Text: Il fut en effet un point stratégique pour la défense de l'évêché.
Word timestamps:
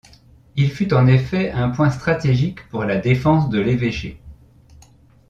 Il 0.55 0.71
fut 0.71 0.95
en 0.95 1.05
effet 1.05 1.51
un 1.51 1.69
point 1.69 1.91
stratégique 1.91 2.67
pour 2.69 2.85
la 2.85 2.97
défense 2.97 3.49
de 3.49 3.59
l'évêché. 3.61 4.19